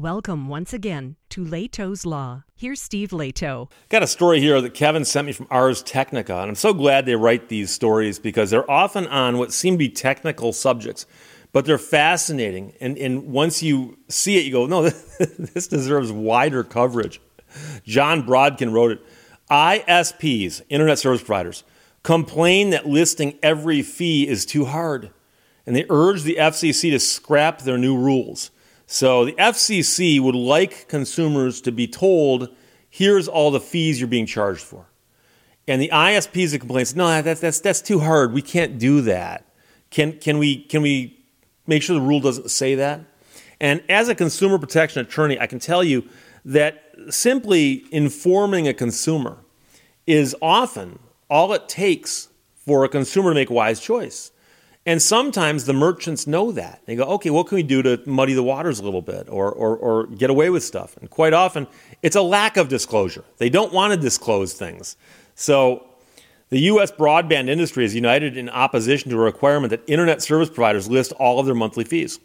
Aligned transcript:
Welcome 0.00 0.48
once 0.48 0.72
again 0.72 1.16
to 1.28 1.44
Lehto's 1.44 2.06
Law. 2.06 2.44
Here's 2.56 2.80
Steve 2.80 3.10
Lehto. 3.10 3.70
Got 3.90 4.02
a 4.02 4.06
story 4.06 4.40
here 4.40 4.58
that 4.62 4.72
Kevin 4.72 5.04
sent 5.04 5.26
me 5.26 5.34
from 5.34 5.46
Ars 5.50 5.82
Technica, 5.82 6.38
and 6.38 6.48
I'm 6.48 6.54
so 6.54 6.72
glad 6.72 7.04
they 7.04 7.16
write 7.16 7.50
these 7.50 7.70
stories 7.70 8.18
because 8.18 8.48
they're 8.48 8.70
often 8.70 9.06
on 9.08 9.36
what 9.36 9.52
seem 9.52 9.74
to 9.74 9.78
be 9.78 9.90
technical 9.90 10.54
subjects, 10.54 11.04
but 11.52 11.66
they're 11.66 11.76
fascinating. 11.76 12.72
And, 12.80 12.96
and 12.96 13.24
once 13.24 13.62
you 13.62 13.98
see 14.08 14.38
it, 14.38 14.46
you 14.46 14.52
go, 14.52 14.64
no, 14.64 14.88
this 15.18 15.66
deserves 15.66 16.10
wider 16.10 16.64
coverage. 16.64 17.20
Jon 17.84 18.22
Brodkin 18.22 18.72
wrote 18.72 18.92
it. 18.92 19.06
ISPs, 19.50 20.62
Internet 20.70 20.98
Service 20.98 21.22
Providers, 21.22 21.62
complain 22.02 22.70
that 22.70 22.86
listing 22.86 23.38
every 23.42 23.82
fee 23.82 24.26
is 24.26 24.46
too 24.46 24.64
hard, 24.64 25.10
and 25.66 25.76
they 25.76 25.84
urge 25.90 26.22
the 26.22 26.36
FCC 26.36 26.90
to 26.90 26.98
scrap 26.98 27.60
their 27.60 27.76
new 27.76 27.98
rules. 27.98 28.50
So 28.92 29.24
the 29.24 29.34
FCC 29.34 30.18
would 30.18 30.34
like 30.34 30.88
consumers 30.88 31.60
to 31.60 31.70
be 31.70 31.86
told, 31.86 32.48
here's 32.88 33.28
all 33.28 33.52
the 33.52 33.60
fees 33.60 34.00
you're 34.00 34.08
being 34.08 34.26
charged 34.26 34.62
for. 34.62 34.84
And 35.68 35.80
the 35.80 35.90
ISPs 35.90 36.50
that 36.50 36.58
complain, 36.58 36.84
no, 36.96 37.22
that's, 37.22 37.40
that's, 37.40 37.60
that's 37.60 37.80
too 37.80 38.00
hard. 38.00 38.32
We 38.32 38.42
can't 38.42 38.80
do 38.80 39.00
that. 39.02 39.46
Can, 39.90 40.18
can, 40.18 40.38
we, 40.38 40.64
can 40.64 40.82
we 40.82 41.24
make 41.68 41.84
sure 41.84 41.94
the 41.94 42.04
rule 42.04 42.18
doesn't 42.18 42.50
say 42.50 42.74
that? 42.74 43.02
And 43.60 43.80
as 43.88 44.08
a 44.08 44.14
consumer 44.16 44.58
protection 44.58 45.02
attorney, 45.02 45.38
I 45.38 45.46
can 45.46 45.60
tell 45.60 45.84
you 45.84 46.08
that 46.44 46.82
simply 47.10 47.84
informing 47.92 48.66
a 48.66 48.74
consumer 48.74 49.38
is 50.08 50.34
often 50.42 50.98
all 51.30 51.52
it 51.52 51.68
takes 51.68 52.26
for 52.56 52.84
a 52.84 52.88
consumer 52.88 53.30
to 53.30 53.36
make 53.36 53.50
a 53.50 53.54
wise 53.54 53.78
choice. 53.80 54.32
And 54.86 55.00
sometimes 55.02 55.66
the 55.66 55.74
merchants 55.74 56.26
know 56.26 56.52
that. 56.52 56.80
They 56.86 56.96
go, 56.96 57.04
okay, 57.04 57.28
what 57.28 57.48
can 57.48 57.56
we 57.56 57.62
do 57.62 57.82
to 57.82 58.00
muddy 58.06 58.32
the 58.32 58.42
waters 58.42 58.80
a 58.80 58.82
little 58.82 59.02
bit 59.02 59.28
or, 59.28 59.52
or, 59.52 59.76
or 59.76 60.06
get 60.06 60.30
away 60.30 60.48
with 60.48 60.64
stuff? 60.64 60.96
And 60.96 61.10
quite 61.10 61.34
often, 61.34 61.66
it's 62.02 62.16
a 62.16 62.22
lack 62.22 62.56
of 62.56 62.68
disclosure. 62.68 63.24
They 63.36 63.50
don't 63.50 63.72
want 63.72 63.92
to 63.92 64.00
disclose 64.00 64.54
things. 64.54 64.96
So 65.34 65.86
the 66.48 66.60
U.S. 66.60 66.90
broadband 66.90 67.48
industry 67.48 67.84
is 67.84 67.94
united 67.94 68.38
in 68.38 68.48
opposition 68.48 69.10
to 69.10 69.16
a 69.16 69.20
requirement 69.20 69.70
that 69.70 69.82
internet 69.86 70.22
service 70.22 70.48
providers 70.48 70.88
list 70.88 71.12
all 71.12 71.38
of 71.38 71.46
their 71.46 71.54
monthly 71.54 71.84
fees. 71.84 72.18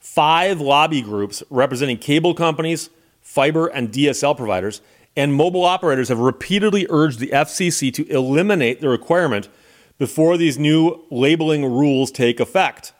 Five 0.00 0.60
lobby 0.60 1.02
groups 1.02 1.42
representing 1.50 1.98
cable 1.98 2.32
companies, 2.32 2.88
fiber 3.20 3.66
and 3.66 3.92
DSL 3.92 4.36
providers, 4.36 4.80
and 5.14 5.34
mobile 5.34 5.64
operators 5.64 6.08
have 6.08 6.18
repeatedly 6.18 6.86
urged 6.88 7.18
the 7.18 7.28
FCC 7.28 7.92
to 7.94 8.06
eliminate 8.08 8.80
the 8.80 8.88
requirement 8.88 9.48
before 9.98 10.36
these 10.36 10.58
new 10.58 11.04
labeling 11.10 11.64
rules 11.64 12.10
take 12.10 12.40
effect. 12.40 12.92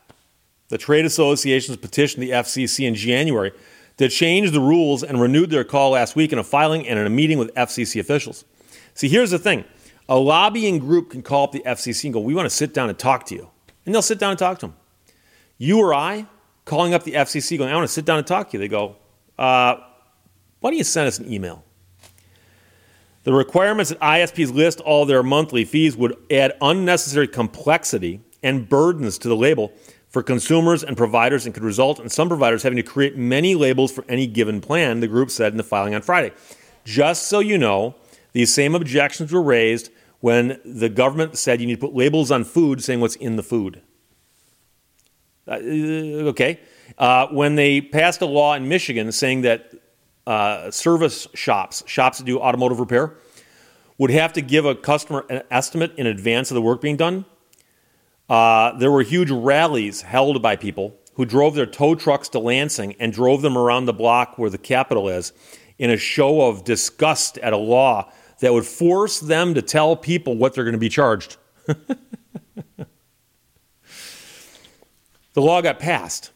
The 0.69 0.79
trade 0.79 1.05
associations 1.05 1.77
petitioned 1.77 2.23
the 2.23 2.31
FCC 2.31 2.87
in 2.87 2.95
January 2.95 3.53
to 3.99 4.09
change 4.09 4.51
the 4.51 4.61
rules 4.61 5.03
and 5.03 5.21
renewed 5.21 5.51
their 5.51 5.65
call 5.65 5.91
last 5.91 6.17
week 6.17 6.33
in 6.33 6.39
a 6.39 6.45
filing 6.45 6.87
and 6.87 6.99
in 6.99 7.07
a 7.07 7.11
meeting 7.11 7.39
with 7.39 7.55
FCC 7.55 8.01
officials. 8.01 8.45
See, 8.95 9.09
here's 9.09 9.31
the 9.31 9.39
thing 9.39 9.65
a 10.09 10.19
lobbying 10.19 10.79
group 10.79 11.11
can 11.11 11.23
call 11.23 11.45
up 11.45 11.53
the 11.53 11.63
FCC 11.67 12.05
and 12.05 12.15
go, 12.15 12.21
We 12.21 12.35
want 12.35 12.47
to 12.47 12.55
sit 12.55 12.75
down 12.75 12.89
and 12.89 12.99
talk 12.99 13.27
to 13.27 13.35
you. 13.35 13.51
And 13.85 13.95
they'll 13.95 14.03
sit 14.03 14.19
down 14.19 14.31
and 14.31 14.39
talk 14.39 14.59
to 14.61 14.67
them. 14.67 14.77
You 15.59 15.81
or 15.81 15.95
I 15.95 16.27
calling 16.65 16.95
up 16.95 17.05
the 17.05 17.13
FCC 17.13 17.57
going, 17.57 17.71
I 17.71 17.75
want 17.77 17.87
to 17.87 17.93
sit 17.93 18.05
down 18.05 18.19
and 18.19 18.27
talk 18.27 18.51
to 18.51 18.57
you. 18.57 18.59
They 18.59 18.69
go, 18.69 18.97
uh, 19.39 19.77
Why 20.61 20.71
don't 20.71 20.79
you 20.79 20.85
send 20.85 21.09
us 21.09 21.19
an 21.19 21.33
email? 21.33 21.65
The 23.27 23.33
requirements 23.33 23.91
that 23.91 23.99
ISPs 23.99 24.55
list 24.55 24.81
all 24.81 25.05
their 25.05 25.25
monthly 25.25 25.65
fees 25.65 25.97
would 25.97 26.17
add 26.31 26.53
unnecessary 26.61 27.27
complexity 27.27 28.21
and 28.41 28.69
burdens 28.69 29.19
to 29.19 29.29
the 29.29 29.35
label 29.35 29.73
for 30.07 30.23
consumers 30.23 30.85
and 30.85 30.97
providers 30.97 31.45
and 31.45 31.53
could 31.53 31.65
result 31.65 31.99
in 31.99 32.09
some 32.09 32.29
providers 32.29 32.63
having 32.63 32.77
to 32.77 32.85
create 32.85 33.17
many 33.17 33.57
labels 33.57 33.91
for 33.91 34.05
any 34.09 34.29
given 34.29 34.61
plan, 34.61 35.01
the 35.01 35.09
group 35.09 35.33
said 35.33 35.53
in 35.53 35.57
the 35.57 35.65
filing 35.65 35.93
on 35.93 36.03
Friday. 36.03 36.33
Just 36.85 37.25
so 37.25 37.41
you 37.41 37.59
know, 37.59 37.97
these 38.31 38.55
same 38.55 38.77
objections 38.77 39.33
were 39.33 39.43
raised 39.43 39.91
when 40.21 40.61
the 40.65 40.89
government 40.89 41.37
said 41.37 41.61
you 41.61 41.67
need 41.67 41.81
to 41.81 41.87
put 41.89 41.97
labels 41.97 42.31
on 42.31 42.45
food 42.45 42.81
saying 42.81 43.01
what's 43.01 43.17
in 43.17 43.35
the 43.35 43.43
food. 43.43 43.83
Uh, 45.49 45.55
okay. 46.29 46.61
Uh, 46.97 47.27
when 47.33 47.57
they 47.57 47.81
passed 47.81 48.21
a 48.21 48.27
law 48.27 48.55
in 48.55 48.69
Michigan 48.69 49.11
saying 49.11 49.41
that 49.41 49.73
uh, 50.27 50.71
service 50.71 51.27
shops, 51.35 51.83
shops 51.87 52.19
that 52.19 52.25
do 52.25 52.39
automotive 52.39 52.81
repair, 52.81 53.15
would 53.99 54.11
have 54.11 54.33
to 54.35 54.43
give 54.43 54.65
a 54.65 54.75
customer 54.75 55.25
an 55.31 55.43
estimate 55.51 55.93
in 55.97 56.07
advance 56.07 56.51
of 56.51 56.55
the 56.55 56.63
work 56.63 56.81
being 56.81 56.97
done. 56.97 57.25
Uh, 58.29 58.77
there 58.79 58.91
were 58.91 59.03
huge 59.03 59.31
rallies 59.31 60.03
held 60.03 60.43
by 60.43 60.57
people 60.57 60.99
who 61.15 61.25
drove 61.25 61.55
their 61.55 61.67
tow 61.67 61.95
trucks 61.95 62.29
to 62.29 62.39
Lansing 62.39 62.95
and 62.99 63.13
drove 63.13 63.41
them 63.41 63.57
around 63.57 63.87
the 63.87 63.93
block 63.93 64.37
where 64.37 64.51
the 64.51 64.59
Capitol 64.59 65.09
is 65.09 65.33
in 65.79 65.91
a 65.91 65.97
show 65.97 66.43
of 66.43 66.65
disgust 66.65 67.39
at 67.39 67.53
a 67.53 67.57
law 67.57 68.11
that 68.41 68.53
would 68.53 68.67
force 68.67 69.21
them 69.21 69.55
to 69.55 69.63
tell 69.63 69.97
people 69.97 70.37
what 70.37 70.55
they're 70.55 70.65
going 70.65 70.73
to 70.73 70.79
be 70.79 70.89
charged. 70.89 71.37
the 71.67 72.87
law 75.37 75.63
got 75.63 75.79
passed. 75.79 76.33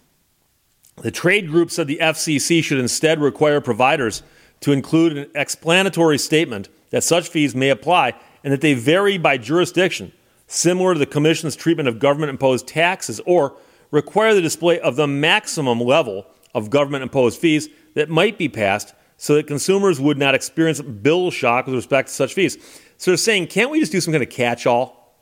The 1.00 1.10
trade 1.10 1.48
group 1.48 1.70
said 1.70 1.86
the 1.86 1.98
FCC 2.00 2.62
should 2.62 2.78
instead 2.78 3.20
require 3.20 3.60
providers 3.60 4.22
to 4.60 4.72
include 4.72 5.16
an 5.16 5.30
explanatory 5.34 6.18
statement 6.18 6.68
that 6.90 7.04
such 7.04 7.28
fees 7.28 7.54
may 7.54 7.70
apply 7.70 8.14
and 8.44 8.52
that 8.52 8.60
they 8.60 8.74
vary 8.74 9.16
by 9.16 9.38
jurisdiction, 9.38 10.12
similar 10.46 10.92
to 10.92 10.98
the 10.98 11.06
Commission's 11.06 11.56
treatment 11.56 11.88
of 11.88 11.98
government 11.98 12.30
imposed 12.30 12.66
taxes, 12.66 13.20
or 13.24 13.56
require 13.90 14.34
the 14.34 14.42
display 14.42 14.78
of 14.80 14.96
the 14.96 15.06
maximum 15.06 15.80
level 15.80 16.26
of 16.54 16.68
government 16.68 17.02
imposed 17.02 17.40
fees 17.40 17.68
that 17.94 18.10
might 18.10 18.36
be 18.36 18.48
passed 18.48 18.94
so 19.16 19.34
that 19.34 19.46
consumers 19.46 20.00
would 20.00 20.18
not 20.18 20.34
experience 20.34 20.80
bill 20.80 21.30
shock 21.30 21.66
with 21.66 21.74
respect 21.74 22.08
to 22.08 22.14
such 22.14 22.34
fees. 22.34 22.58
So 22.96 23.10
they're 23.10 23.16
saying, 23.16 23.46
can't 23.46 23.70
we 23.70 23.80
just 23.80 23.92
do 23.92 24.00
some 24.00 24.12
kind 24.12 24.22
of 24.22 24.30
catch 24.30 24.66
all? 24.66 25.16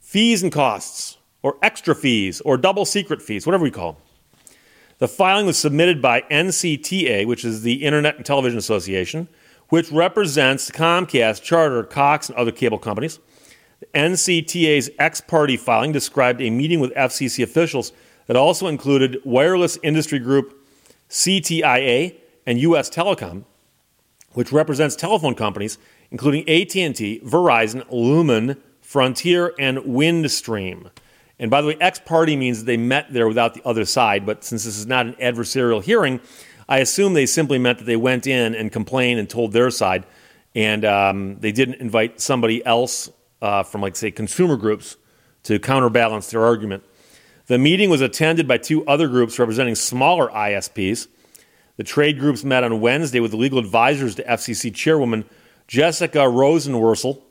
Fees 0.00 0.42
and 0.42 0.52
costs, 0.52 1.18
or 1.42 1.56
extra 1.62 1.94
fees, 1.94 2.40
or 2.42 2.56
double 2.56 2.84
secret 2.84 3.20
fees, 3.20 3.46
whatever 3.46 3.64
we 3.64 3.70
call 3.70 3.92
them. 3.92 4.02
The 4.98 5.08
filing 5.08 5.46
was 5.46 5.56
submitted 5.56 6.02
by 6.02 6.22
NCTA, 6.22 7.26
which 7.26 7.44
is 7.44 7.62
the 7.62 7.84
Internet 7.84 8.16
and 8.16 8.26
Television 8.26 8.58
Association, 8.58 9.28
which 9.68 9.90
represents 9.92 10.70
Comcast, 10.70 11.42
Charter, 11.42 11.84
Cox, 11.84 12.28
and 12.28 12.36
other 12.36 12.52
cable 12.52 12.78
companies. 12.78 13.20
The 13.80 13.86
NCTA's 13.94 14.90
ex 14.98 15.20
parte 15.20 15.56
filing 15.56 15.92
described 15.92 16.40
a 16.40 16.50
meeting 16.50 16.80
with 16.80 16.92
FCC 16.94 17.44
officials 17.44 17.92
that 18.26 18.36
also 18.36 18.66
included 18.66 19.20
wireless 19.24 19.78
industry 19.82 20.18
group 20.18 20.66
CTIA 21.08 22.16
and 22.44 22.58
US 22.60 22.90
Telecom, 22.90 23.44
which 24.32 24.52
represents 24.52 24.96
telephone 24.96 25.34
companies 25.34 25.78
including 26.10 26.48
AT&T, 26.48 27.20
Verizon, 27.24 27.84
Lumen, 27.90 28.56
Frontier, 28.80 29.52
and 29.58 29.78
Windstream. 29.78 30.90
And 31.38 31.50
by 31.50 31.60
the 31.60 31.68
way, 31.68 31.76
ex 31.80 32.00
parte 32.04 32.36
means 32.36 32.64
they 32.64 32.76
met 32.76 33.12
there 33.12 33.28
without 33.28 33.54
the 33.54 33.62
other 33.64 33.84
side, 33.84 34.26
but 34.26 34.44
since 34.44 34.64
this 34.64 34.76
is 34.76 34.86
not 34.86 35.06
an 35.06 35.14
adversarial 35.14 35.82
hearing, 35.82 36.20
I 36.68 36.78
assume 36.78 37.14
they 37.14 37.26
simply 37.26 37.58
meant 37.58 37.78
that 37.78 37.84
they 37.84 37.96
went 37.96 38.26
in 38.26 38.54
and 38.54 38.70
complained 38.70 39.20
and 39.20 39.30
told 39.30 39.52
their 39.52 39.70
side, 39.70 40.04
and 40.54 40.84
um, 40.84 41.38
they 41.38 41.52
didn't 41.52 41.76
invite 41.76 42.20
somebody 42.20 42.64
else 42.66 43.10
uh, 43.40 43.62
from, 43.62 43.80
like, 43.80 43.96
say, 43.96 44.10
consumer 44.10 44.56
groups 44.56 44.96
to 45.44 45.58
counterbalance 45.58 46.30
their 46.30 46.44
argument. 46.44 46.84
The 47.46 47.56
meeting 47.56 47.88
was 47.88 48.02
attended 48.02 48.46
by 48.46 48.58
two 48.58 48.86
other 48.86 49.08
groups 49.08 49.38
representing 49.38 49.74
smaller 49.74 50.28
ISPs. 50.28 51.06
The 51.76 51.84
trade 51.84 52.18
groups 52.18 52.44
met 52.44 52.64
on 52.64 52.80
Wednesday 52.80 53.20
with 53.20 53.30
the 53.30 53.36
legal 53.38 53.58
advisors 53.58 54.16
to 54.16 54.24
FCC 54.24 54.74
Chairwoman 54.74 55.24
Jessica 55.66 56.18
Rosenworcel 56.18 57.22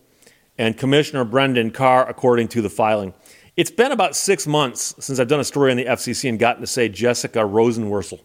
and 0.58 0.78
Commissioner 0.78 1.24
Brendan 1.26 1.70
Carr, 1.70 2.10
according 2.10 2.48
to 2.50 2.62
the 2.62 2.70
filing. 2.70 3.14
It's 3.58 3.72
been 3.72 3.92
about 3.92 4.16
six 4.16 4.46
months 4.46 4.94
since 5.00 5.20
I've 5.20 5.28
done 5.28 5.40
a 5.40 5.44
story 5.44 5.72
on 5.72 5.78
the 5.78 5.86
FCC 5.86 6.30
and 6.30 6.38
gotten 6.38 6.62
to 6.62 6.68
say 6.68 6.90
Jessica 6.90 7.40
Rosenworcel. 7.40 8.20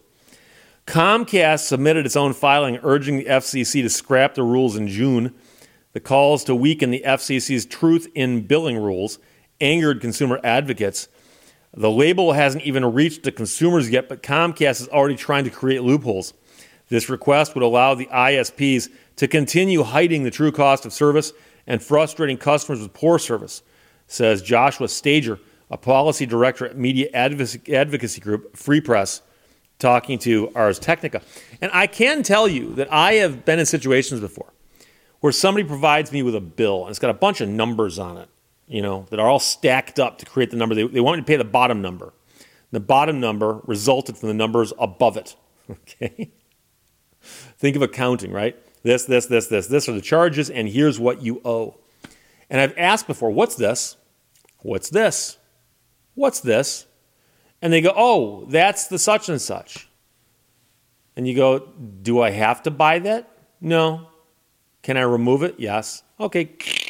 Comcast 0.85 1.61
submitted 1.61 2.05
its 2.05 2.15
own 2.15 2.33
filing 2.33 2.77
urging 2.83 3.17
the 3.17 3.25
FCC 3.25 3.81
to 3.81 3.89
scrap 3.89 4.35
the 4.35 4.43
rules 4.43 4.75
in 4.75 4.87
June. 4.87 5.33
The 5.93 5.99
calls 5.99 6.43
to 6.43 6.53
weaken 6.53 6.91
the 6.91 7.01
FCC's 7.03 7.65
truth 7.65 8.11
in 8.13 8.41
billing 8.41 8.77
rules 8.77 9.17
angered 9.59 10.01
consumer 10.01 10.39
advocates. 10.43 11.07
The 11.73 11.89
label 11.89 12.33
hasn't 12.33 12.65
even 12.65 12.93
reached 12.93 13.23
the 13.23 13.31
consumers 13.31 13.89
yet, 13.89 14.09
but 14.09 14.21
Comcast 14.21 14.81
is 14.81 14.87
already 14.89 15.15
trying 15.15 15.45
to 15.45 15.49
create 15.49 15.81
loopholes. 15.81 16.35
This 16.89 17.09
request 17.09 17.55
would 17.55 17.63
allow 17.63 17.95
the 17.95 18.05
ISPs 18.05 18.87
to 19.15 19.27
continue 19.27 19.81
hiding 19.81 20.21
the 20.21 20.29
true 20.29 20.51
cost 20.51 20.85
of 20.85 20.93
service 20.93 21.33
and 21.65 21.81
frustrating 21.81 22.37
customers 22.37 22.81
with 22.81 22.93
poor 22.93 23.17
service, 23.17 23.63
says 24.13 24.41
Joshua 24.41 24.87
Stager, 24.87 25.39
a 25.71 25.77
policy 25.77 26.25
director 26.25 26.65
at 26.65 26.77
media 26.77 27.09
advocacy 27.13 28.21
group 28.21 28.55
Free 28.55 28.79
Press 28.79 29.21
talking 29.79 30.19
to 30.19 30.51
Ars 30.55 30.77
Technica. 30.79 31.21
And 31.61 31.71
I 31.73 31.87
can 31.87 32.21
tell 32.21 32.47
you 32.47 32.75
that 32.75 32.91
I 32.93 33.13
have 33.13 33.43
been 33.43 33.59
in 33.59 33.65
situations 33.65 34.21
before 34.21 34.53
where 35.19 35.31
somebody 35.31 35.65
provides 35.65 36.11
me 36.11 36.21
with 36.21 36.35
a 36.35 36.41
bill 36.41 36.81
and 36.81 36.89
it's 36.89 36.99
got 36.99 37.09
a 37.09 37.13
bunch 37.13 37.41
of 37.41 37.49
numbers 37.49 37.97
on 37.97 38.17
it, 38.17 38.29
you 38.67 38.81
know, 38.81 39.05
that 39.09 39.19
are 39.19 39.27
all 39.27 39.39
stacked 39.39 39.99
up 39.99 40.19
to 40.19 40.25
create 40.25 40.51
the 40.51 40.57
number. 40.57 40.75
They, 40.75 40.85
they 40.85 40.99
want 40.99 41.17
me 41.17 41.21
to 41.21 41.27
pay 41.27 41.37
the 41.37 41.43
bottom 41.43 41.81
number. 41.81 42.13
The 42.71 42.79
bottom 42.79 43.19
number 43.19 43.61
resulted 43.65 44.17
from 44.17 44.29
the 44.29 44.35
numbers 44.35 44.73
above 44.77 45.17
it. 45.17 45.35
Okay? 45.69 46.29
Think 47.21 47.77
of 47.77 47.81
accounting, 47.81 48.33
right? 48.33 48.57
This, 48.83 49.05
this, 49.05 49.27
this, 49.27 49.47
this, 49.47 49.67
this 49.67 49.87
are 49.87 49.93
the 49.93 50.01
charges, 50.01 50.49
and 50.49 50.67
here's 50.67 50.99
what 50.99 51.21
you 51.21 51.39
owe. 51.45 51.77
And 52.49 52.59
I've 52.59 52.77
asked 52.77 53.07
before, 53.07 53.31
what's 53.31 53.55
this? 53.55 53.95
What's 54.63 54.89
this? 54.89 55.37
What's 56.15 56.39
this? 56.39 56.87
And 57.61 57.71
they 57.71 57.81
go, 57.81 57.93
oh, 57.95 58.45
that's 58.49 58.87
the 58.87 58.97
such 58.97 59.29
and 59.29 59.41
such. 59.41 59.87
And 61.15 61.27
you 61.27 61.35
go, 61.35 61.59
do 62.01 62.21
I 62.21 62.31
have 62.31 62.63
to 62.63 62.71
buy 62.71 62.99
that? 62.99 63.29
No. 63.61 64.07
Can 64.81 64.97
I 64.97 65.01
remove 65.01 65.43
it? 65.43 65.55
Yes. 65.59 66.03
Okay. 66.19 66.51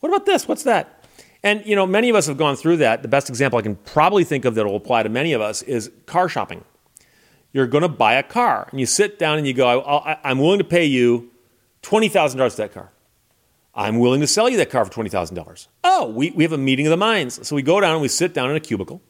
What 0.00 0.10
about 0.10 0.26
this? 0.26 0.46
What's 0.46 0.62
that? 0.64 1.04
And 1.42 1.64
you 1.64 1.74
know, 1.74 1.86
many 1.86 2.10
of 2.10 2.14
us 2.16 2.26
have 2.26 2.36
gone 2.36 2.54
through 2.54 2.76
that. 2.76 3.02
The 3.02 3.08
best 3.08 3.28
example 3.28 3.58
I 3.58 3.62
can 3.62 3.76
probably 3.76 4.24
think 4.24 4.44
of 4.44 4.54
that 4.54 4.64
will 4.64 4.76
apply 4.76 5.02
to 5.02 5.08
many 5.08 5.32
of 5.32 5.40
us 5.40 5.62
is 5.62 5.90
car 6.04 6.28
shopping. 6.28 6.64
You're 7.52 7.66
going 7.66 7.82
to 7.82 7.88
buy 7.88 8.14
a 8.14 8.22
car, 8.22 8.68
and 8.70 8.78
you 8.78 8.86
sit 8.86 9.18
down 9.18 9.38
and 9.38 9.46
you 9.46 9.54
go, 9.54 9.80
I, 9.80 10.18
am 10.30 10.38
willing 10.38 10.58
to 10.58 10.64
pay 10.64 10.84
you 10.84 11.30
twenty 11.82 12.08
thousand 12.08 12.38
dollars 12.38 12.54
for 12.54 12.62
that 12.62 12.74
car. 12.74 12.90
I'm 13.76 13.98
willing 13.98 14.22
to 14.22 14.26
sell 14.26 14.48
you 14.48 14.56
that 14.56 14.70
car 14.70 14.84
for 14.84 14.90
twenty 14.90 15.10
thousand 15.10 15.36
dollars. 15.36 15.68
Oh, 15.84 16.08
we, 16.08 16.30
we 16.30 16.42
have 16.42 16.52
a 16.52 16.58
meeting 16.58 16.86
of 16.86 16.90
the 16.90 16.96
minds. 16.96 17.46
So 17.46 17.54
we 17.54 17.62
go 17.62 17.78
down 17.78 17.92
and 17.92 18.00
we 18.00 18.08
sit 18.08 18.32
down 18.32 18.50
in 18.50 18.56
a 18.56 18.60
cubicle, 18.60 19.02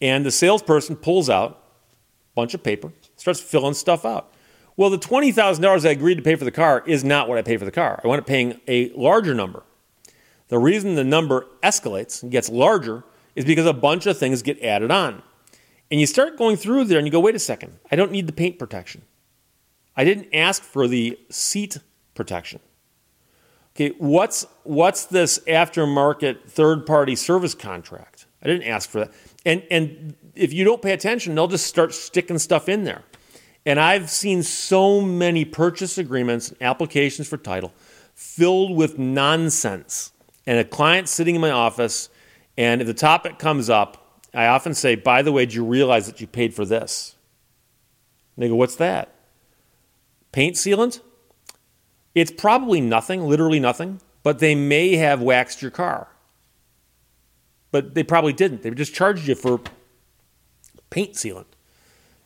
and 0.00 0.24
the 0.24 0.30
salesperson 0.30 0.96
pulls 0.96 1.28
out 1.28 1.50
a 1.52 2.34
bunch 2.34 2.54
of 2.54 2.62
paper, 2.62 2.92
starts 3.16 3.40
filling 3.40 3.74
stuff 3.74 4.04
out. 4.06 4.32
Well, 4.76 4.88
the 4.88 4.98
twenty 4.98 5.32
thousand 5.32 5.62
dollars 5.62 5.84
I 5.84 5.90
agreed 5.90 6.14
to 6.14 6.22
pay 6.22 6.34
for 6.34 6.46
the 6.46 6.50
car 6.50 6.82
is 6.86 7.04
not 7.04 7.28
what 7.28 7.36
I 7.36 7.42
paid 7.42 7.58
for 7.58 7.66
the 7.66 7.70
car. 7.70 8.00
I 8.02 8.08
wound 8.08 8.20
up 8.20 8.26
paying 8.26 8.58
a 8.66 8.90
larger 8.92 9.34
number. 9.34 9.62
The 10.48 10.58
reason 10.58 10.94
the 10.94 11.04
number 11.04 11.46
escalates 11.62 12.22
and 12.22 12.32
gets 12.32 12.48
larger 12.48 13.04
is 13.36 13.44
because 13.44 13.66
a 13.66 13.72
bunch 13.74 14.06
of 14.06 14.18
things 14.18 14.42
get 14.42 14.60
added 14.62 14.90
on. 14.90 15.22
And 15.90 16.00
you 16.00 16.06
start 16.06 16.38
going 16.38 16.56
through 16.56 16.84
there 16.84 16.98
and 16.98 17.06
you 17.06 17.12
go, 17.12 17.20
wait 17.20 17.34
a 17.34 17.38
second, 17.38 17.78
I 17.90 17.96
don't 17.96 18.10
need 18.10 18.26
the 18.26 18.32
paint 18.32 18.58
protection. 18.58 19.02
I 19.96 20.04
didn't 20.04 20.28
ask 20.32 20.62
for 20.62 20.88
the 20.88 21.18
seat 21.28 21.78
protection. 22.14 22.60
Okay, 23.74 23.94
what's 23.98 24.46
what's 24.64 25.06
this 25.06 25.38
aftermarket 25.46 26.48
third 26.48 26.86
party 26.86 27.16
service 27.16 27.54
contract? 27.54 28.26
I 28.42 28.46
didn't 28.46 28.68
ask 28.68 28.88
for 28.88 29.00
that. 29.00 29.12
And 29.44 29.62
and 29.70 30.14
if 30.34 30.52
you 30.52 30.64
don't 30.64 30.82
pay 30.82 30.92
attention, 30.92 31.34
they'll 31.34 31.48
just 31.48 31.66
start 31.66 31.94
sticking 31.94 32.38
stuff 32.38 32.68
in 32.68 32.84
there. 32.84 33.02
And 33.66 33.78
I've 33.78 34.08
seen 34.10 34.42
so 34.42 35.00
many 35.00 35.44
purchase 35.44 35.98
agreements, 35.98 36.50
and 36.50 36.62
applications 36.62 37.28
for 37.28 37.36
title 37.36 37.72
filled 38.14 38.76
with 38.76 38.98
nonsense 38.98 40.12
and 40.46 40.58
a 40.58 40.64
client 40.64 41.08
sitting 41.08 41.34
in 41.34 41.40
my 41.40 41.50
office, 41.50 42.10
and 42.58 42.80
if 42.80 42.86
the 42.86 42.94
topic 42.94 43.38
comes 43.38 43.70
up, 43.70 44.20
I 44.34 44.46
often 44.46 44.74
say, 44.74 44.94
By 44.94 45.22
the 45.22 45.32
way, 45.32 45.46
did 45.46 45.54
you 45.54 45.64
realize 45.64 46.06
that 46.06 46.20
you 46.20 46.26
paid 46.26 46.54
for 46.54 46.64
this? 46.64 47.14
And 48.36 48.42
they 48.42 48.48
go, 48.48 48.56
What's 48.56 48.76
that? 48.76 49.14
Paint 50.32 50.56
sealant? 50.56 51.00
It's 52.14 52.30
probably 52.30 52.80
nothing, 52.80 53.22
literally 53.26 53.60
nothing, 53.60 54.00
but 54.22 54.38
they 54.38 54.54
may 54.54 54.96
have 54.96 55.22
waxed 55.22 55.62
your 55.62 55.70
car. 55.70 56.08
But 57.70 57.94
they 57.94 58.02
probably 58.02 58.32
didn't. 58.32 58.62
They 58.62 58.70
just 58.70 58.94
charged 58.94 59.28
you 59.28 59.34
for 59.34 59.60
paint 60.90 61.14
sealant. 61.14 61.46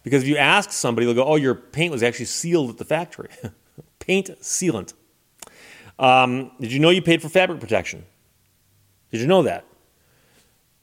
Because 0.03 0.23
if 0.23 0.29
you 0.29 0.37
ask 0.37 0.73
somebody, 0.73 1.07
they'll 1.07 1.15
go, 1.15 1.25
Oh, 1.25 1.37
your 1.37 1.55
paint 1.55 1.93
was 1.93 2.03
actually 2.03 2.27
sealed 2.27 2.71
at 2.71 2.79
the 2.79 2.85
factory. 2.85 3.29
paint 3.99 4.31
sealant. 4.41 4.95
Um, 5.99 6.51
did 6.61 6.73
you 6.73 6.81
know 6.81 6.91
you 6.91 7.03
paid 7.03 7.23
for 7.23 7.29
fabric 7.29 7.61
protection? 7.61 8.05
Did 9.11 9.21
you 9.21 9.27
know 9.27 9.43
that? 9.43 9.65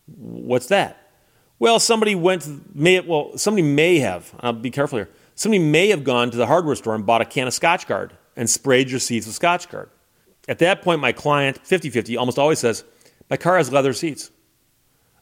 What's 0.06 0.68
that? 0.68 0.98
Well, 1.60 1.80
somebody 1.80 2.16
went 2.16 2.76
may 2.76 3.00
well 3.02 3.38
somebody 3.38 3.62
may 3.68 4.00
have. 4.00 4.34
I'll 4.40 4.54
be 4.54 4.72
careful 4.72 4.98
here. 4.98 5.10
Somebody 5.36 5.64
may 5.64 5.90
have 5.90 6.04
gone 6.04 6.32
to 6.32 6.38
the 6.38 6.48
hardware 6.48 6.76
store 6.76 6.96
and 6.96 7.06
bought 7.06 7.22
a 7.22 7.26
can 7.26 7.48
of 7.48 7.54
Scotchgard 7.54 8.12
and 8.36 8.50
sprayed 8.50 8.90
your 8.90 9.00
seats 9.00 9.28
with 9.28 9.40
Scotchgard. 9.40 9.90
At 10.48 10.60
that 10.60 10.82
point, 10.82 11.02
my 11.02 11.12
client, 11.12 11.64
50-50, 11.64 12.18
almost 12.18 12.40
always 12.40 12.60
says, 12.60 12.84
"My 13.30 13.38
car 13.38 13.58
has 13.58 13.72
leather 13.72 13.94
seats." 13.94 14.32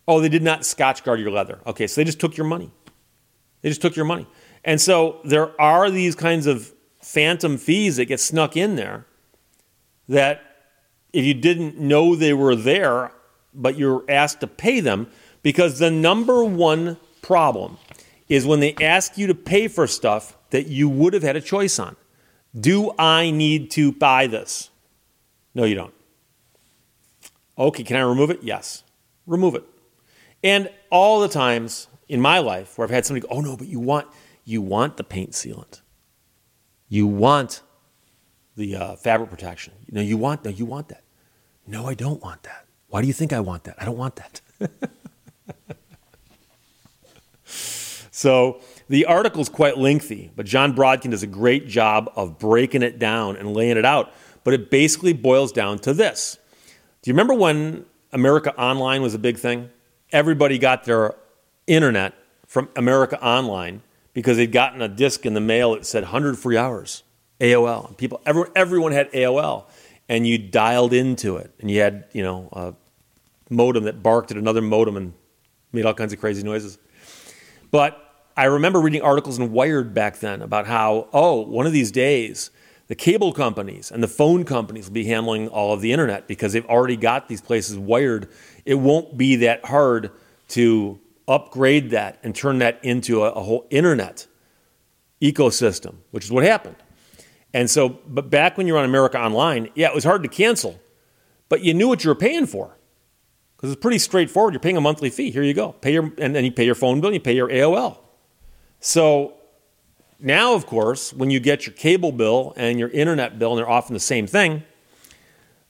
Oh, 0.07 0.21
they 0.21 0.29
did 0.29 0.43
not 0.43 0.61
Scotchgard 0.61 1.19
your 1.19 1.31
leather. 1.31 1.59
Okay, 1.67 1.85
so 1.87 2.01
they 2.01 2.05
just 2.05 2.19
took 2.19 2.37
your 2.37 2.47
money. 2.47 2.71
They 3.61 3.69
just 3.69 3.81
took 3.81 3.95
your 3.95 4.05
money. 4.05 4.27
And 4.63 4.79
so 4.81 5.19
there 5.23 5.59
are 5.61 5.91
these 5.91 6.15
kinds 6.15 6.47
of 6.47 6.73
phantom 7.01 7.57
fees 7.57 7.97
that 7.97 8.05
get 8.05 8.19
snuck 8.19 8.57
in 8.57 8.75
there 8.75 9.05
that 10.07 10.41
if 11.13 11.25
you 11.25 11.33
didn't 11.33 11.79
know 11.79 12.15
they 12.15 12.33
were 12.33 12.55
there, 12.55 13.11
but 13.53 13.77
you're 13.77 14.03
asked 14.09 14.39
to 14.39 14.47
pay 14.47 14.79
them, 14.79 15.07
because 15.43 15.79
the 15.79 15.91
number 15.91 16.43
one 16.43 16.97
problem 17.21 17.77
is 18.27 18.45
when 18.45 18.59
they 18.59 18.73
ask 18.75 19.17
you 19.17 19.27
to 19.27 19.35
pay 19.35 19.67
for 19.67 19.87
stuff 19.87 20.37
that 20.49 20.67
you 20.67 20.89
would 20.89 21.13
have 21.13 21.23
had 21.23 21.35
a 21.35 21.41
choice 21.41 21.79
on. 21.79 21.95
Do 22.57 22.91
I 22.97 23.31
need 23.31 23.71
to 23.71 23.91
buy 23.91 24.27
this? 24.27 24.69
No, 25.53 25.63
you 25.65 25.75
don't. 25.75 25.93
Okay, 27.57 27.83
can 27.83 27.97
I 27.97 28.01
remove 28.01 28.29
it? 28.29 28.41
Yes. 28.41 28.83
Remove 29.25 29.55
it. 29.55 29.63
And 30.43 30.69
all 30.89 31.19
the 31.19 31.27
times 31.27 31.87
in 32.07 32.21
my 32.21 32.39
life 32.39 32.77
where 32.77 32.85
I've 32.85 32.91
had 32.91 33.05
somebody 33.05 33.27
go, 33.27 33.35
"Oh 33.35 33.41
no, 33.41 33.57
but 33.57 33.67
you 33.67 33.79
want 33.79 34.07
you 34.45 34.61
want 34.61 34.97
the 34.97 35.03
paint 35.03 35.31
sealant. 35.31 35.81
You 36.87 37.05
want 37.05 37.61
the 38.55 38.75
uh, 38.75 38.95
fabric 38.95 39.29
protection. 39.29 39.73
Know, 39.91 40.01
you 40.01 40.17
want 40.17 40.43
no, 40.45 40.51
you 40.51 40.65
want 40.65 40.87
that. 40.89 41.03
No, 41.67 41.85
I 41.85 41.93
don't 41.93 42.21
want 42.21 42.43
that. 42.43 42.65
Why 42.87 43.01
do 43.01 43.07
you 43.07 43.13
think 43.13 43.31
I 43.33 43.41
want 43.41 43.65
that? 43.65 43.75
I 43.77 43.85
don't 43.85 43.97
want 43.97 44.15
that. 44.15 44.41
so 48.11 48.61
the 48.87 49.05
article 49.05 49.41
is 49.41 49.49
quite 49.49 49.77
lengthy, 49.77 50.31
but 50.35 50.45
Jon 50.45 50.75
Brodkin 50.75 51.11
does 51.11 51.23
a 51.23 51.27
great 51.27 51.67
job 51.67 52.11
of 52.15 52.39
breaking 52.39 52.81
it 52.81 52.99
down 52.99 53.35
and 53.35 53.53
laying 53.53 53.77
it 53.77 53.85
out. 53.85 54.11
But 54.43 54.53
it 54.53 54.71
basically 54.71 55.13
boils 55.13 55.51
down 55.51 55.79
to 55.79 55.93
this. 55.93 56.37
Do 57.01 57.09
you 57.09 57.13
remember 57.13 57.33
when 57.33 57.85
America 58.11 58.57
Online 58.59 59.01
was 59.01 59.13
a 59.13 59.19
big 59.19 59.37
thing? 59.37 59.69
Everybody 60.11 60.57
got 60.57 60.85
their 60.85 61.15
internet 61.67 62.13
from 62.47 62.69
America 62.75 63.21
Online 63.23 63.81
because 64.13 64.37
they'd 64.37 64.51
gotten 64.51 64.81
a 64.81 64.87
disc 64.87 65.25
in 65.25 65.33
the 65.33 65.41
mail 65.41 65.73
that 65.73 65.85
said 65.85 66.03
100 66.03 66.37
free 66.37 66.57
hours. 66.57 67.03
AOL. 67.39 67.95
People, 67.97 68.21
everyone, 68.25 68.51
everyone 68.55 68.91
had 68.91 69.11
AOL, 69.11 69.65
and 70.07 70.27
you 70.27 70.37
dialed 70.37 70.93
into 70.93 71.37
it, 71.37 71.51
and 71.59 71.71
you 71.71 71.79
had 71.79 72.05
you 72.11 72.23
know 72.23 72.49
a 72.51 72.73
modem 73.49 73.85
that 73.85 74.03
barked 74.03 74.31
at 74.31 74.37
another 74.37 74.61
modem 74.61 74.97
and 74.97 75.13
made 75.71 75.85
all 75.85 75.93
kinds 75.93 76.13
of 76.13 76.19
crazy 76.19 76.43
noises. 76.43 76.77
But 77.71 78.05
I 78.35 78.45
remember 78.45 78.79
reading 78.79 79.01
articles 79.01 79.37
in 79.37 79.51
Wired 79.51 79.93
back 79.93 80.19
then 80.19 80.41
about 80.41 80.65
how 80.67 81.07
oh 81.13 81.41
one 81.41 81.65
of 81.65 81.73
these 81.73 81.91
days 81.91 82.51
the 82.87 82.95
cable 82.95 83.33
companies 83.33 83.91
and 83.91 84.01
the 84.01 84.07
phone 84.07 84.43
companies 84.45 84.87
will 84.87 84.93
be 84.93 85.05
handling 85.05 85.47
all 85.47 85.73
of 85.73 85.81
the 85.81 85.91
internet 85.91 86.27
because 86.27 86.53
they've 86.53 86.65
already 86.65 86.97
got 86.97 87.27
these 87.27 87.41
places 87.41 87.77
wired. 87.77 88.29
It 88.65 88.75
won't 88.75 89.15
be 89.15 89.35
that 89.37 89.63
hard 89.65 90.11
to 90.49 90.99
upgrade 91.27 91.91
that 91.91 92.19
and 92.23 92.35
turn 92.35 92.57
that 92.59 92.83
into 92.83 93.23
a, 93.23 93.29
a 93.29 93.41
whole 93.43 93.67
internet 93.69 94.25
ecosystem, 95.21 95.97
which 96.09 96.25
is 96.25 96.31
what 96.31 96.43
happened. 96.43 96.77
And 97.53 97.69
so, 97.69 97.89
but 98.07 98.31
back 98.31 98.57
when 98.57 98.65
you 98.65 98.73
were 98.73 98.79
on 98.79 98.85
America 98.85 99.19
Online, 99.19 99.69
yeah, 99.75 99.89
it 99.89 99.95
was 99.95 100.03
hard 100.03 100.23
to 100.23 100.29
cancel, 100.29 100.79
but 101.47 101.61
you 101.61 101.75
knew 101.75 101.87
what 101.87 102.03
you 102.03 102.09
were 102.09 102.15
paying 102.15 102.47
for 102.47 102.75
because 103.59 103.73
it's 103.73 103.81
pretty 103.81 103.99
straightforward. 103.99 104.53
You're 104.53 104.61
paying 104.61 104.77
a 104.77 104.81
monthly 104.81 105.09
fee. 105.09 105.31
Here 105.31 105.43
you 105.43 105.53
go. 105.53 105.73
Pay 105.73 105.91
your, 105.91 106.13
and 106.17 106.33
then 106.33 106.45
you 106.45 106.51
pay 106.51 106.63
your 106.63 106.75
phone 106.75 107.01
bill, 107.01 107.09
and 107.09 107.15
you 107.15 107.19
pay 107.19 107.35
your 107.35 107.49
AOL. 107.49 107.97
So 108.79 109.33
now, 110.17 110.53
of 110.53 110.65
course, 110.65 111.11
when 111.11 111.29
you 111.29 111.41
get 111.41 111.65
your 111.65 111.75
cable 111.75 112.13
bill 112.13 112.53
and 112.55 112.79
your 112.79 112.87
internet 112.87 113.37
bill, 113.37 113.51
and 113.51 113.59
they're 113.59 113.69
often 113.69 113.93
the 113.93 113.99
same 113.99 114.27
thing, 114.27 114.63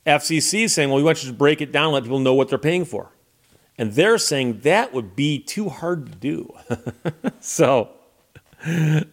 FCC 0.06 0.66
is 0.66 0.74
saying, 0.76 0.90
well, 0.90 0.98
we 0.98 1.04
want 1.04 1.24
you 1.24 1.32
to 1.32 1.36
break 1.36 1.62
it 1.62 1.72
down 1.72 1.92
let 1.94 2.04
people 2.04 2.20
know 2.20 2.36
what 2.36 2.50
they're 2.50 2.60
paying 2.60 2.86
for. 2.86 3.12
And 3.80 3.94
they're 3.94 4.20
saying 4.20 4.60
that 4.60 4.94
would 4.94 5.16
be 5.16 5.40
too 5.40 5.70
hard 5.70 6.12
to 6.12 6.16
do. 6.16 6.54
so 7.40 7.90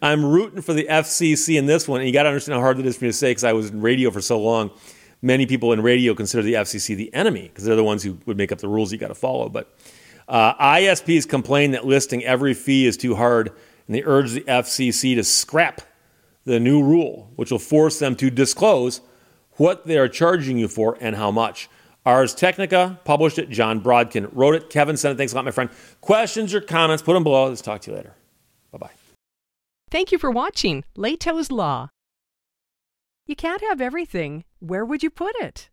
I'm 0.03 0.23
rooting 0.23 0.61
for 0.61 0.75
the 0.75 0.85
FCC 0.85 1.59
in 1.59 1.65
this 1.65 1.89
one. 1.89 2.01
And 2.01 2.09
you 2.09 2.13
got 2.13 2.25
to 2.25 2.29
understand 2.29 2.57
how 2.57 2.61
hard 2.61 2.79
it 2.79 2.85
is 2.85 2.99
for 2.99 3.05
me 3.05 3.09
to 3.09 3.17
say 3.17 3.31
because 3.31 3.45
I 3.45 3.55
was 3.55 3.71
in 3.71 3.81
radio 3.81 4.11
for 4.11 4.21
so 4.21 4.39
long. 4.39 4.71
Many 5.23 5.47
people 5.47 5.73
in 5.73 5.81
radio 5.81 6.15
consider 6.15 6.43
the 6.43 6.55
FCC 6.55 6.95
the 6.97 7.13
enemy 7.15 7.49
because 7.49 7.65
they're 7.65 7.77
the 7.77 7.85
ones 7.85 8.03
who 8.03 8.19
would 8.27 8.37
make 8.37 8.53
up 8.53 8.59
the 8.59 8.69
rules 8.69 8.93
you 8.93 8.99
got 8.99 9.09
to 9.09 9.15
follow. 9.15 9.49
But 9.49 9.75
uh, 10.29 10.55
ISPs 10.55 11.29
complain 11.29 11.71
that 11.73 11.87
listing 11.87 12.25
every 12.25 12.55
fee 12.55 12.87
is 12.87 12.97
too 12.97 13.15
hard, 13.15 13.49
and 13.87 13.95
they 13.95 14.03
urge 14.05 14.33
the 14.33 14.43
FCC 14.43 15.15
to 15.15 15.25
scrap 15.25 15.81
the 16.45 16.61
new 16.61 16.83
rule, 16.83 17.31
which 17.37 17.51
will 17.51 17.59
force 17.59 17.99
them 17.99 18.15
to 18.17 18.31
disclose 18.31 19.01
what 19.53 19.87
they 19.87 19.99
are 19.99 20.09
charging 20.09 20.59
you 20.59 20.69
for 20.69 20.97
and 21.01 21.17
how 21.17 21.31
much. 21.31 21.69
Ars 22.05 22.35
Technica 22.35 23.01
published 23.05 23.39
it. 23.39 23.51
Jon 23.51 23.81
Brodkin 23.81 24.31
wrote 24.33 24.55
it. 24.55 24.71
Kevin 24.71 24.97
sent 24.97 25.15
it. 25.15 25.19
Thanks 25.19 25.33
a 25.33 25.37
lot, 25.37 25.45
my 25.45 25.51
friend. 25.51 25.71
Questions 26.01 26.55
or 26.55 26.61
comments, 26.61 27.03
put 27.03 27.15
them 27.15 27.25
below. 27.25 27.49
Let's 27.49 27.63
talk 27.63 27.81
to 27.83 27.91
you 27.91 27.97
later. 27.97 28.15
Bye 28.71 28.79
bye. 28.79 28.91
Thank 29.91 30.13
you 30.13 30.19
for 30.19 30.31
watching 30.31 30.85
Lehto's 30.97 31.51
Law. 31.51 31.89
You 33.27 33.35
can't 33.35 33.63
have 33.63 33.81
everything. 33.81 34.45
Where 34.61 34.85
would 34.85 35.03
you 35.03 35.11
put 35.11 35.35
it? 35.41 35.69